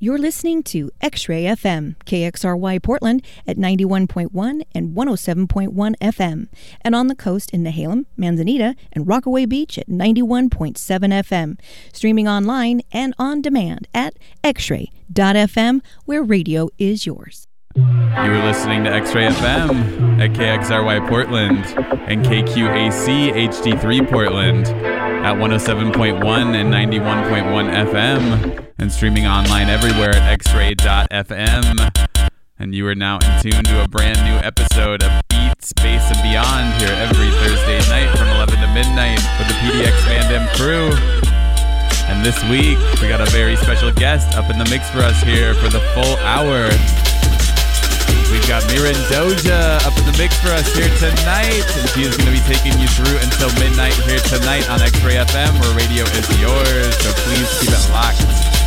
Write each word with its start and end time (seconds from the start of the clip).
You're 0.00 0.18
listening 0.18 0.62
to 0.64 0.92
X 1.00 1.28
Ray 1.28 1.42
FM, 1.42 1.96
KXRY 2.04 2.80
Portland 2.80 3.26
at 3.48 3.56
91.1 3.56 4.62
and 4.72 4.94
107.1 4.94 5.96
FM, 5.96 6.48
and 6.82 6.94
on 6.94 7.08
the 7.08 7.16
coast 7.16 7.50
in 7.50 7.64
Nehalem, 7.64 8.06
Manzanita, 8.16 8.76
and 8.92 9.08
Rockaway 9.08 9.44
Beach 9.44 9.76
at 9.76 9.88
91.7 9.88 10.76
FM. 10.76 11.58
Streaming 11.92 12.28
online 12.28 12.82
and 12.92 13.12
on 13.18 13.42
demand 13.42 13.88
at 13.92 14.14
xray.fm, 14.44 15.80
where 16.04 16.22
radio 16.22 16.68
is 16.78 17.04
yours. 17.04 17.47
You 17.78 18.32
were 18.32 18.42
listening 18.42 18.82
to 18.84 18.92
X 18.92 19.14
Ray 19.14 19.28
FM 19.28 20.18
at 20.20 20.30
KXRY 20.30 21.08
Portland 21.08 21.64
and 22.08 22.24
KQAC 22.24 23.32
HD3 23.32 24.10
Portland 24.10 24.66
at 24.66 25.36
107.1 25.36 26.24
and 26.56 26.74
91.1 26.74 27.92
FM 27.92 28.66
and 28.78 28.90
streaming 28.90 29.28
online 29.28 29.68
everywhere 29.68 30.12
at 30.16 30.40
xray.fm. 30.40 32.08
And 32.58 32.74
you 32.74 32.84
are 32.88 32.96
now 32.96 33.18
in 33.18 33.42
tune 33.42 33.62
to 33.62 33.84
a 33.84 33.86
brand 33.86 34.18
new 34.24 34.44
episode 34.44 35.04
of 35.04 35.22
Beats, 35.28 35.72
Bass, 35.74 36.10
and 36.10 36.20
Beyond 36.24 36.82
here 36.82 36.90
every 36.98 37.30
Thursday 37.30 37.78
night 37.88 38.10
from 38.18 38.26
11 38.26 38.56
to 38.56 38.74
midnight 38.74 39.20
with 39.38 39.46
the 39.46 39.54
PDX 39.54 39.94
Fandom 40.02 40.48
crew. 40.56 40.90
And 42.08 42.26
this 42.26 42.42
week, 42.50 42.78
we 43.00 43.06
got 43.06 43.20
a 43.20 43.30
very 43.30 43.54
special 43.54 43.92
guest 43.92 44.36
up 44.36 44.50
in 44.50 44.58
the 44.58 44.64
mix 44.64 44.90
for 44.90 44.98
us 44.98 45.22
here 45.22 45.54
for 45.54 45.68
the 45.68 45.80
full 45.94 46.16
hour. 46.24 46.68
We've 48.30 48.46
got 48.46 48.62
Mirin 48.64 48.98
Doja 49.08 49.80
up 49.86 49.96
in 49.96 50.04
the 50.04 50.16
mix 50.18 50.36
for 50.40 50.48
us 50.48 50.68
here 50.74 50.92
tonight, 51.00 51.64
and 51.78 51.88
she 51.90 52.02
is 52.02 52.16
going 52.16 52.28
to 52.28 52.36
be 52.36 52.44
taking 52.44 52.78
you 52.78 52.88
through 52.88 53.16
until 53.24 53.48
midnight 53.58 53.94
here 54.04 54.20
tonight 54.20 54.68
on 54.68 54.82
X-Ray 54.82 55.16
FM, 55.16 55.58
where 55.60 55.74
radio 55.74 56.04
is 56.04 56.28
yours. 56.40 56.92
So 57.00 57.12
please 57.24 57.48
keep 57.60 57.70
it 57.70 57.90
locked 57.90 58.57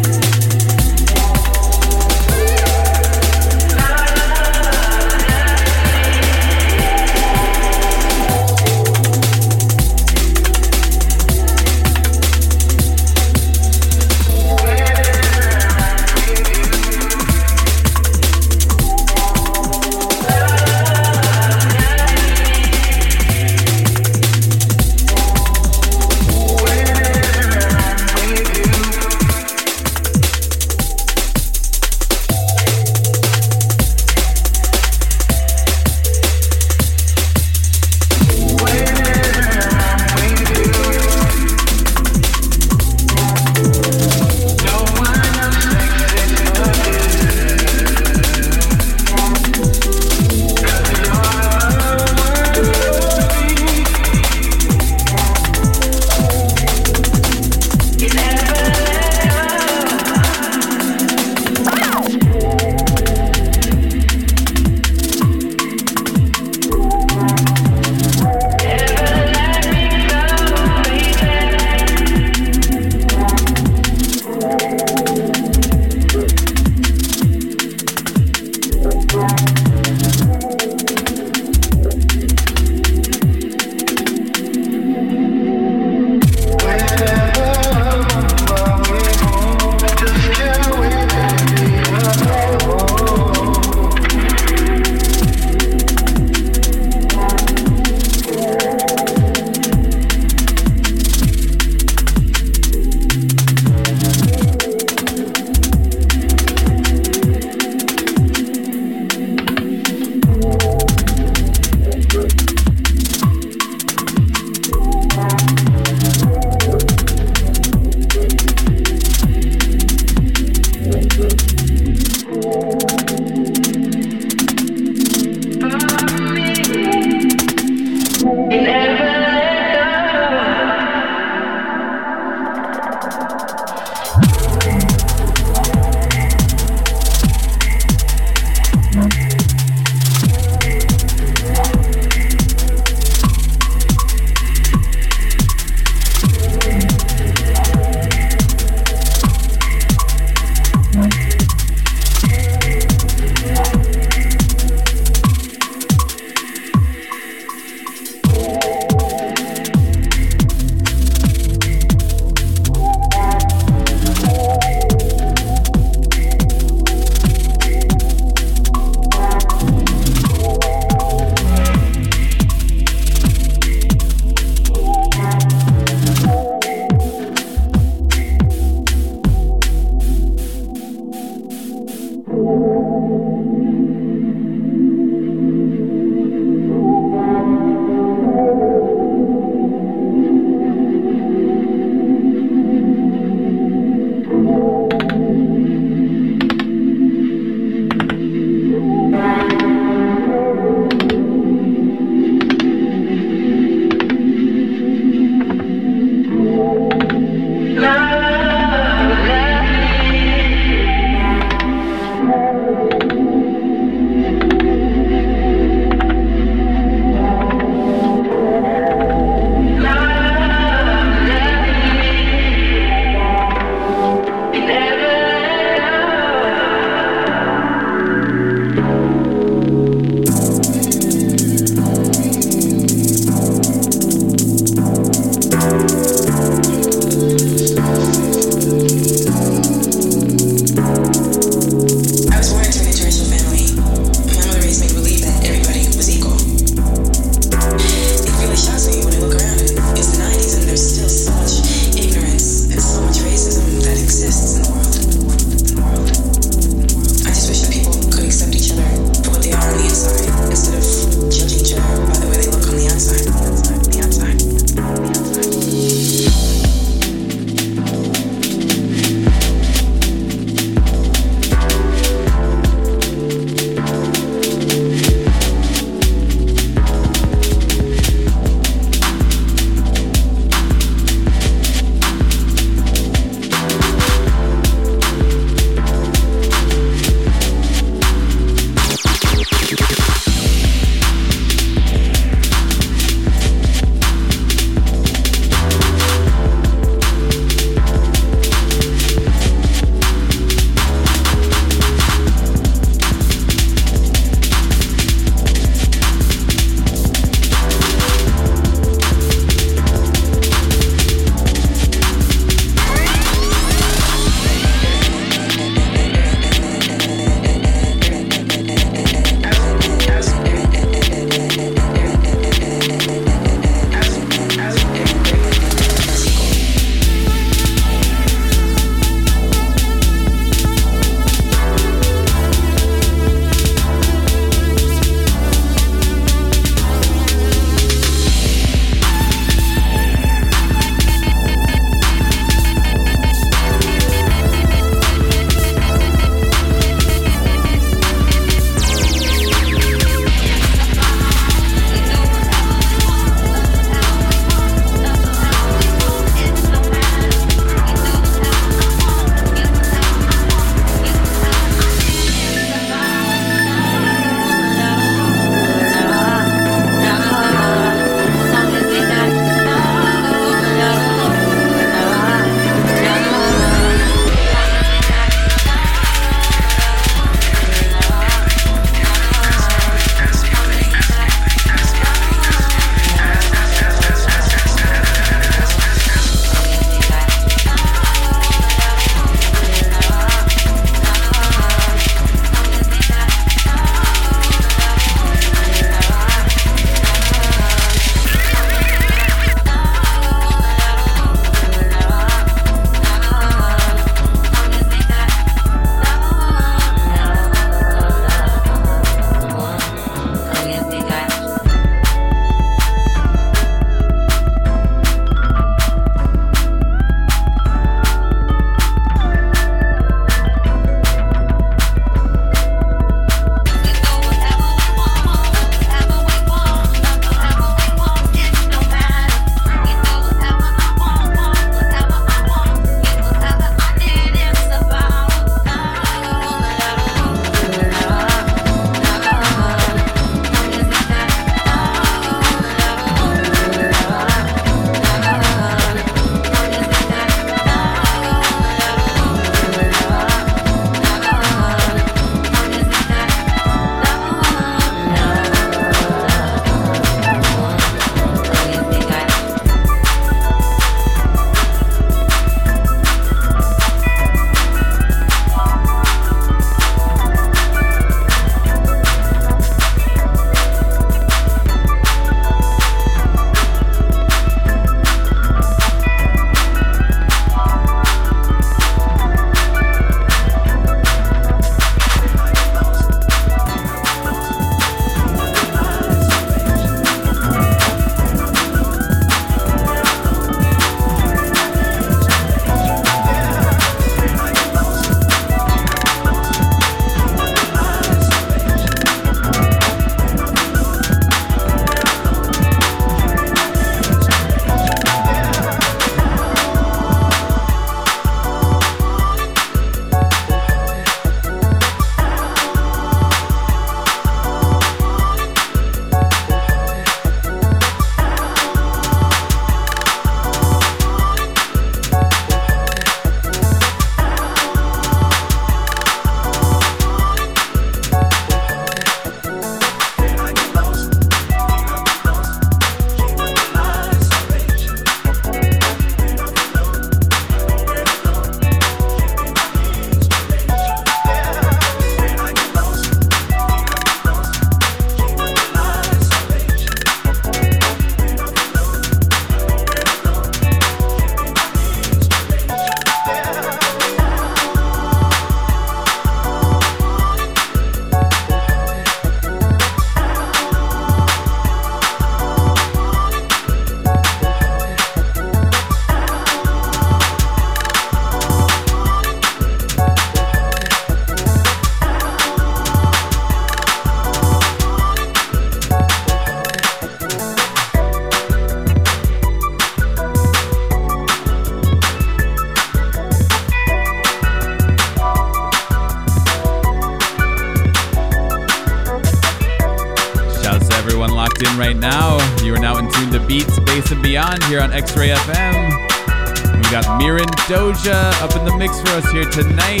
in 591.72 591.78
right 591.78 591.96
now. 591.96 592.38
You 592.62 592.74
are 592.74 592.78
now 592.78 592.98
in 592.98 593.10
tune 593.12 593.30
to 593.32 593.40
Beats, 593.46 593.78
Bass, 593.80 594.10
and 594.10 594.22
Beyond 594.22 594.62
here 594.64 594.80
on 594.80 594.92
X 594.92 595.16
Ray 595.16 595.30
FM. 595.30 596.76
We 596.76 596.82
got 596.90 597.04
Mirin 597.20 597.46
Doja 597.66 598.32
up 598.42 598.56
in 598.56 598.64
the 598.64 598.76
mix 598.76 599.00
for 599.00 599.10
us 599.10 599.30
here 599.30 599.44
tonight. 599.44 600.00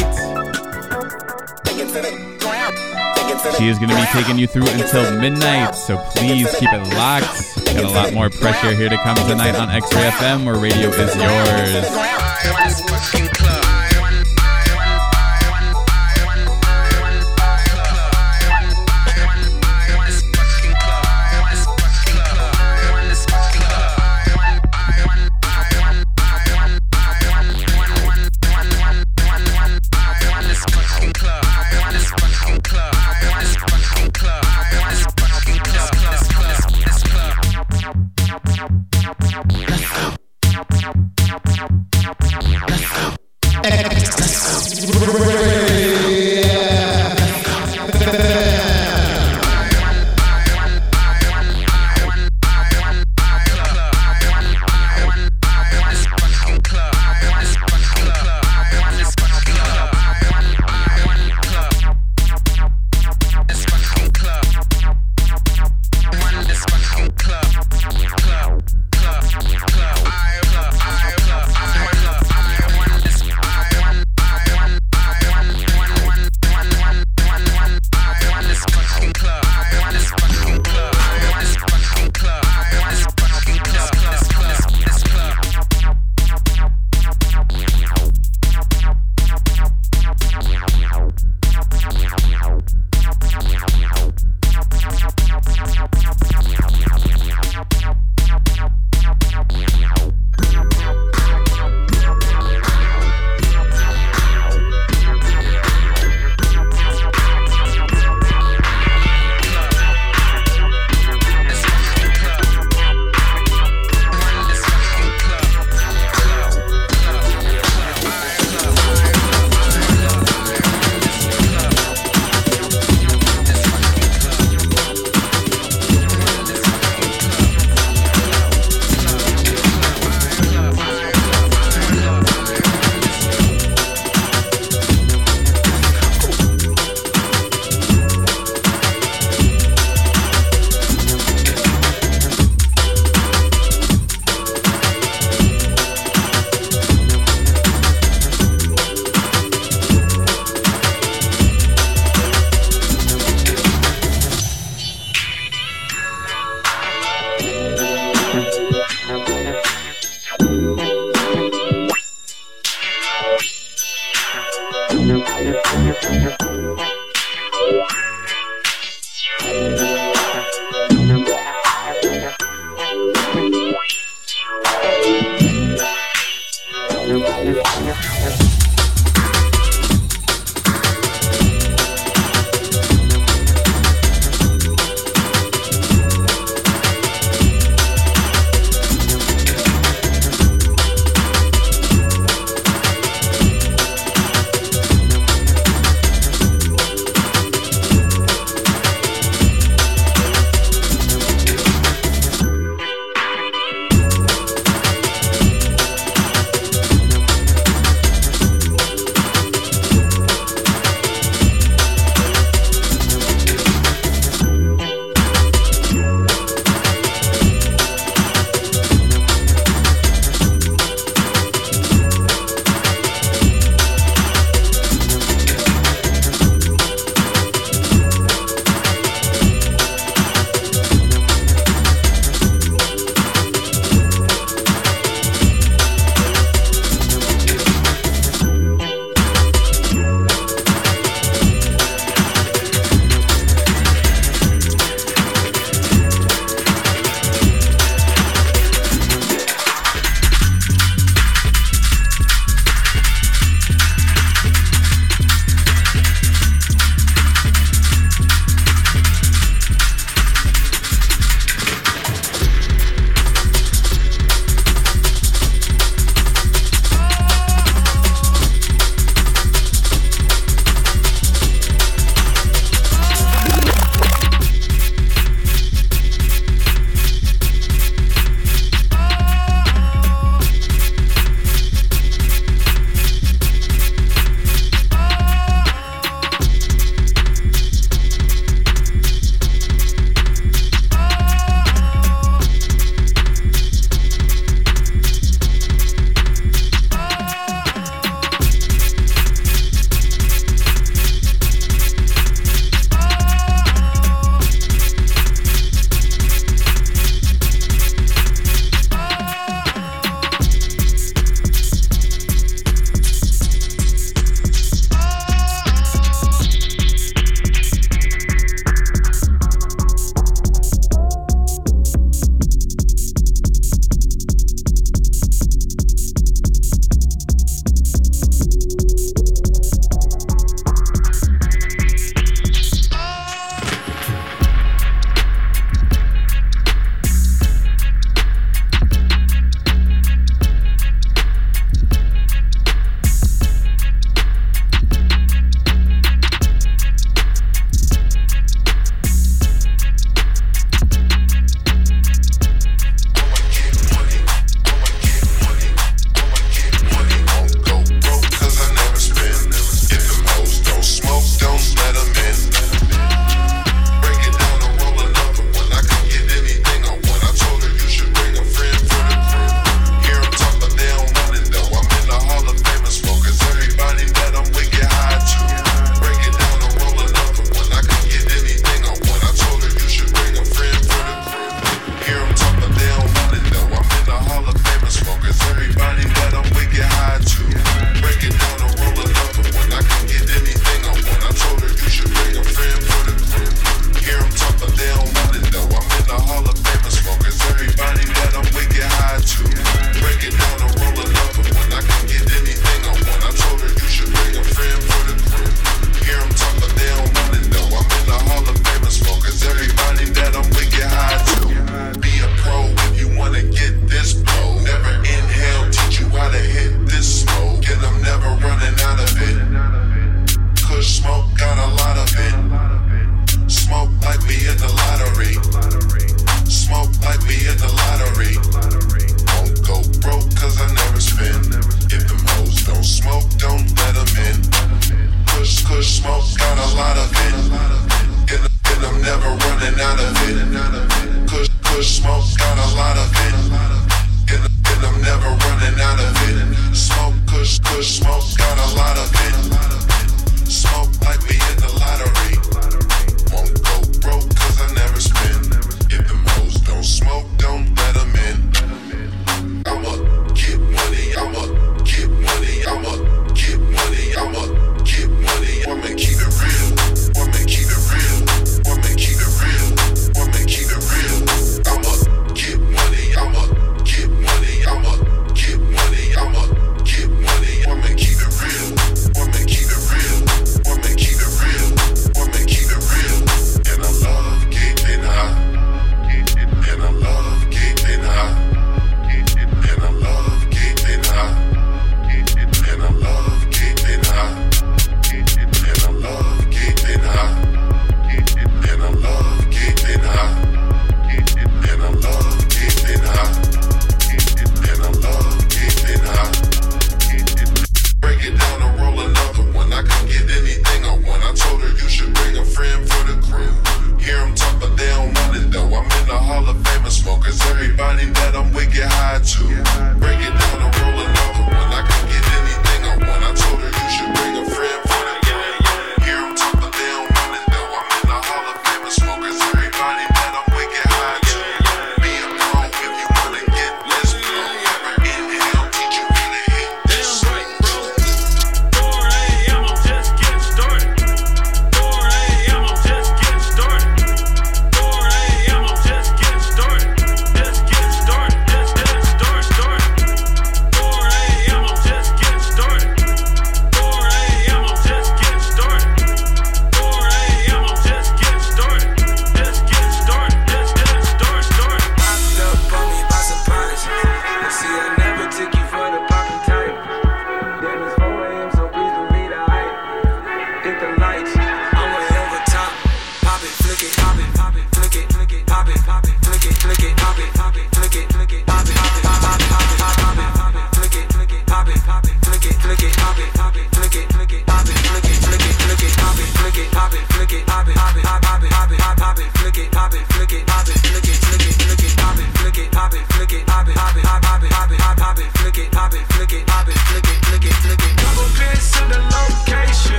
She 3.58 3.68
is 3.68 3.78
going 3.78 3.90
to 3.90 3.96
be 3.96 4.06
taking 4.12 4.38
you 4.38 4.46
through 4.46 4.68
until 4.68 5.18
midnight, 5.20 5.74
so 5.74 5.96
please 6.16 6.48
keep 6.58 6.72
it 6.72 6.94
locked. 6.94 7.64
Got 7.66 7.84
a 7.84 7.88
lot 7.88 8.12
more 8.12 8.30
pressure 8.30 8.74
here 8.74 8.88
to 8.88 8.96
come 8.98 9.16
tonight 9.28 9.54
on 9.54 9.70
X 9.70 9.92
Ray 9.94 10.08
FM, 10.10 10.44
where 10.44 10.56
radio 10.56 10.88
is 10.88 11.14
yours. 11.16 12.81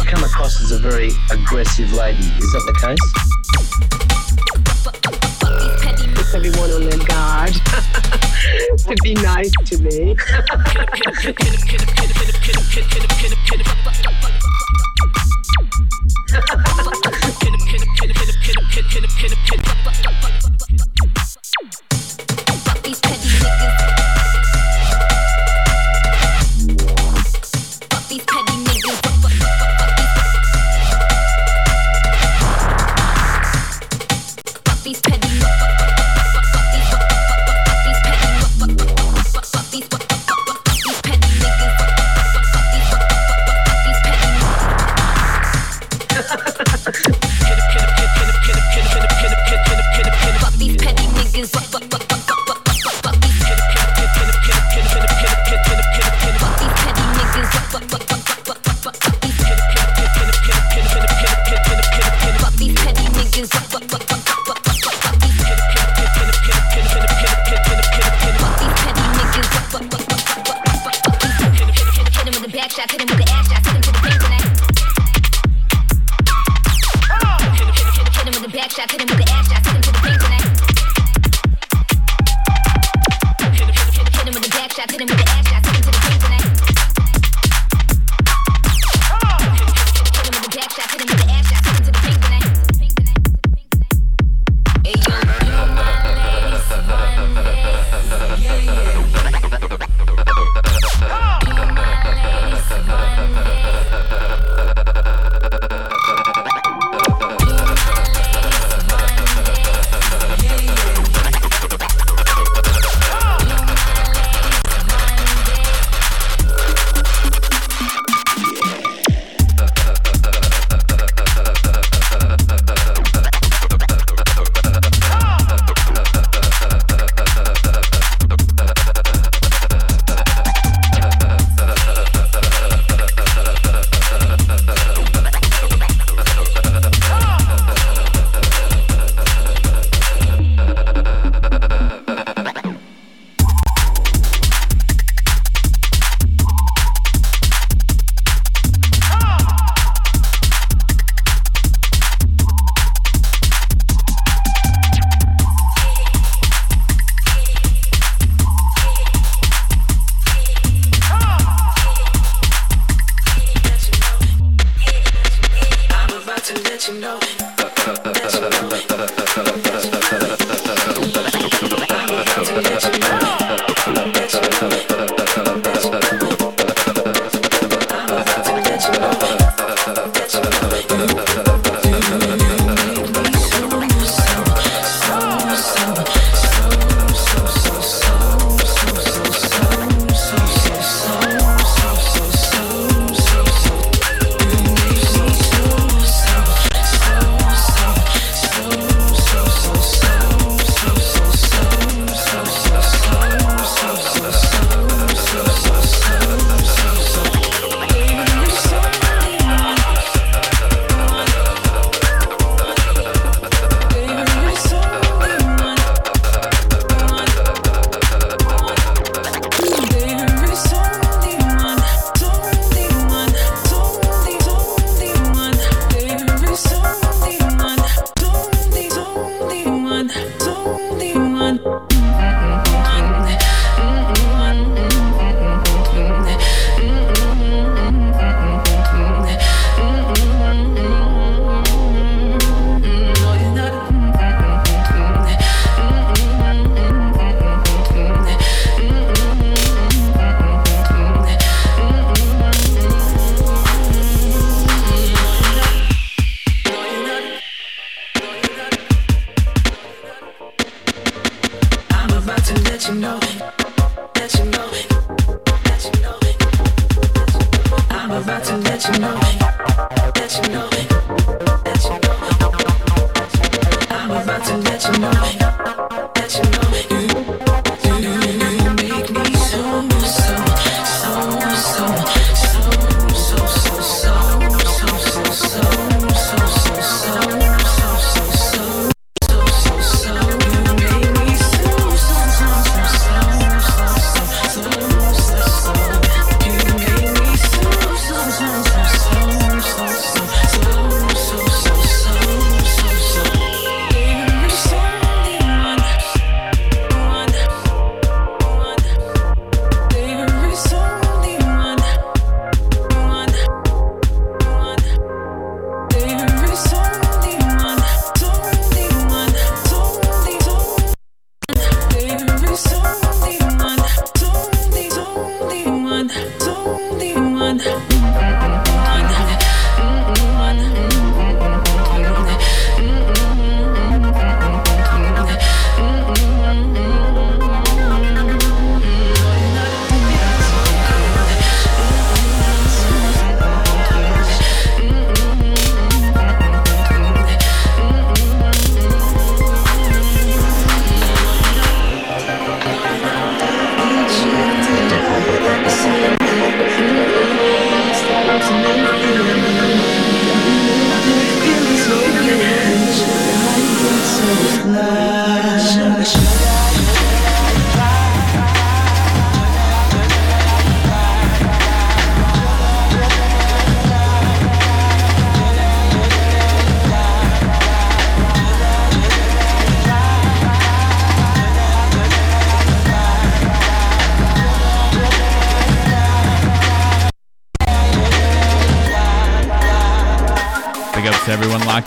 I 0.00 0.04
come 0.06 0.24
across 0.24 0.60
as 0.62 0.72
a 0.72 0.78
very 0.78 1.10
aggressive 1.30 1.92
lady. 1.92 2.18
Is 2.38 2.52
that 2.52 2.62
the 2.66 2.72
case? 2.80 3.00
Puts 6.14 6.34
everyone 6.34 6.70
on 6.70 6.84
their 6.88 6.98
guard 7.06 7.52
to 8.78 8.96
be 9.02 9.14
nice 9.14 9.50
to 9.66 9.78
me. 9.78 10.16
survive. 18.68 20.69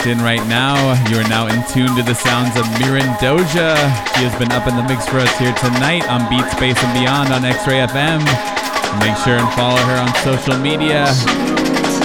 Locked 0.04 0.20
in 0.20 0.26
right 0.26 0.45
now, 0.49 0.76
you 1.08 1.16
are 1.16 1.30
now 1.30 1.47
in 1.47 1.64
tune 1.72 1.95
to 1.95 2.04
the 2.04 2.14
sounds 2.14 2.51
of 2.60 2.66
Mirin 2.76 3.08
Doja. 3.24 3.72
She 4.12 4.28
has 4.28 4.36
been 4.36 4.51
up 4.51 4.68
in 4.68 4.76
the 4.76 4.84
mix 4.84 5.08
for 5.08 5.16
us 5.24 5.32
here 5.39 5.56
tonight 5.64 6.04
on 6.12 6.28
Beats 6.28 6.51
Bass 6.60 6.76
and 6.84 6.91
Beyond 6.91 7.32
on 7.32 7.45
X-Ray 7.45 7.88
FM. 7.88 8.20
Make 8.99 9.16
sure 9.24 9.39
and 9.39 9.47
follow 9.56 9.80
her 9.80 9.95
on 9.95 10.12
social 10.20 10.60
media. 10.60 11.08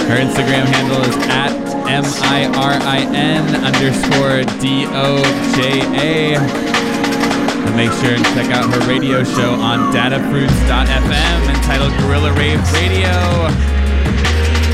Her 0.07 0.15
Instagram 0.15 0.63
handle 0.71 1.03
is 1.03 1.17
at 1.27 1.51
M-I-R-I-N 1.91 3.43
underscore 3.67 4.47
D-O-J-A. 4.63 6.39
And 6.39 7.75
make 7.75 7.91
sure 7.99 8.15
and 8.15 8.23
check 8.31 8.47
out 8.55 8.71
her 8.71 8.79
radio 8.87 9.25
show 9.25 9.59
on 9.59 9.91
datafruits.fm 9.91 11.39
entitled 11.51 11.91
Gorilla 11.99 12.31
Rave 12.31 12.63
Radio. 12.79 13.78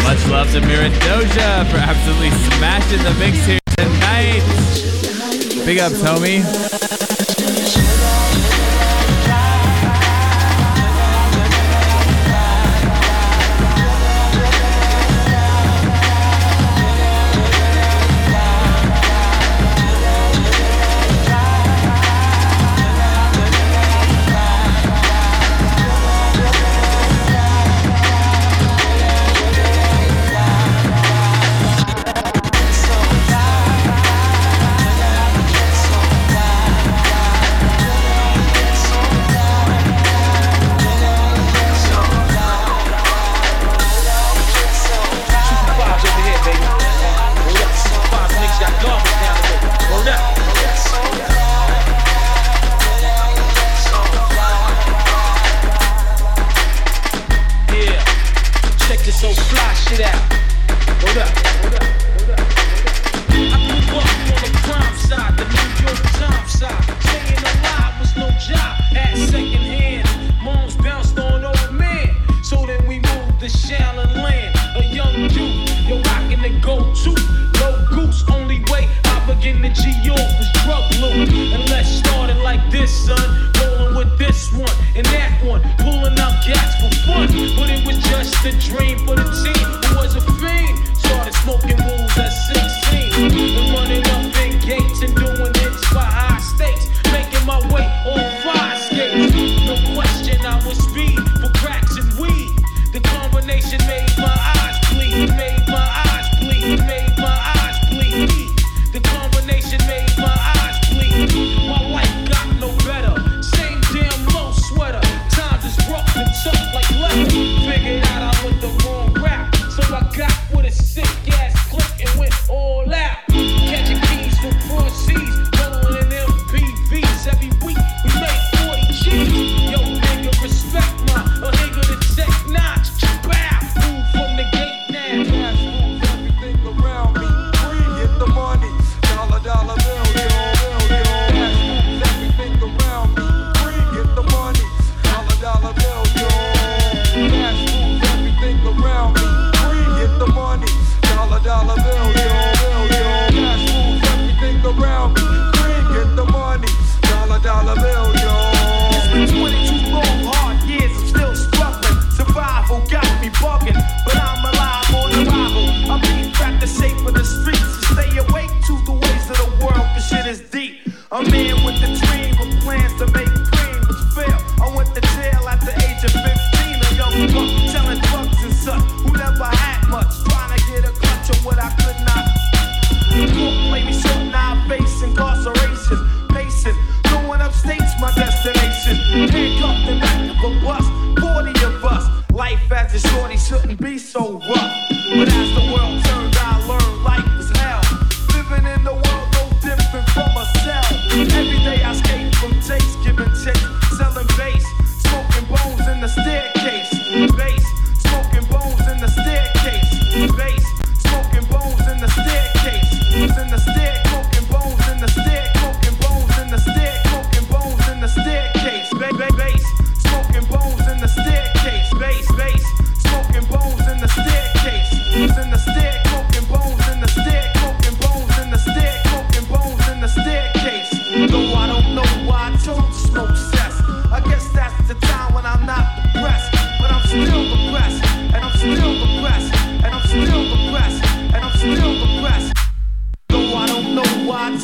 Much 0.05 0.27
love 0.27 0.51
to 0.51 0.61
Mirin 0.61 0.91
Doja 0.99 1.65
for 1.71 1.77
absolutely 1.77 2.29
smashing 2.29 3.01
the 3.01 3.11
mix 3.15 3.43
here 3.43 3.59
tonight. 3.75 5.65
Big 5.65 5.79
ups, 5.79 5.99
homie. 6.03 6.74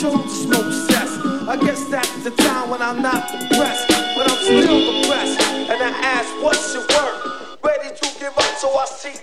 I 0.03 1.57
guess 1.57 1.85
that's 1.85 2.23
the 2.23 2.31
time 2.31 2.71
when 2.71 2.81
I'm 2.81 3.03
not 3.03 3.29
depressed, 3.31 3.87
but 4.15 4.31
I'm 4.31 4.37
still 4.37 5.01
depressed. 5.01 5.39
And 5.69 5.79
I 5.79 5.89
ask, 6.01 6.27
what's 6.41 6.73
your 6.73 6.81
work? 6.89 7.63
Ready 7.63 7.95
to 7.95 8.19
give 8.19 8.35
up, 8.35 8.55
so 8.57 8.75
I 8.75 8.85
seek 8.85 9.20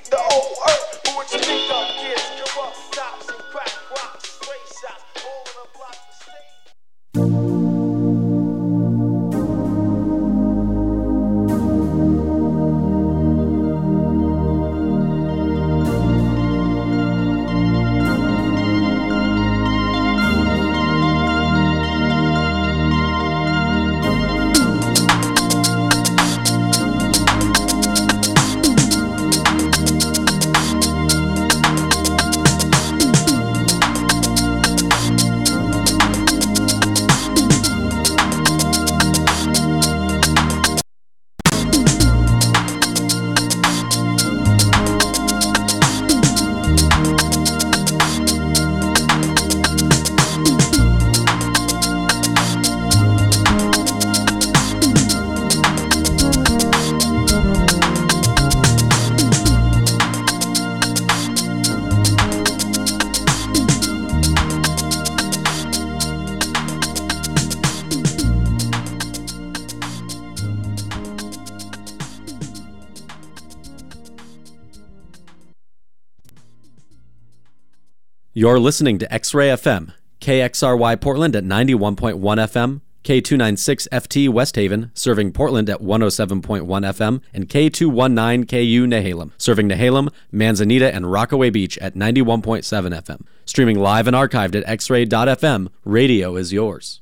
You're 78.39 78.61
listening 78.61 79.01
to 79.01 79.13
X 79.13 79.35
Ray 79.35 79.49
FM, 79.49 79.95
KXRY 80.21 81.01
Portland 81.01 81.35
at 81.35 81.43
91.1 81.43 82.21
FM, 82.21 82.83
K296 83.03 83.89
FT 83.89 84.29
West 84.29 84.55
Haven, 84.55 84.93
serving 84.95 85.33
Portland 85.33 85.69
at 85.69 85.81
107.1 85.81 86.65
FM, 86.65 87.21
and 87.35 87.49
K219 87.49 88.49
KU 88.49 88.87
Nehalem, 88.87 89.33
serving 89.39 89.69
Nehalem, 89.69 90.13
Manzanita, 90.31 90.95
and 90.95 91.11
Rockaway 91.11 91.51
Beach 91.51 91.79
at 91.79 91.97
91.7 91.97 92.63
FM. 92.63 93.27
Streaming 93.45 93.81
live 93.81 94.07
and 94.07 94.15
archived 94.15 94.55
at 94.55 94.65
xray.fm, 94.79 95.69
radio 95.85 96.37
is 96.37 96.53
yours. 96.53 97.01